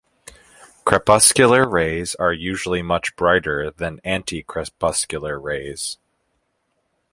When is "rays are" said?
1.69-2.33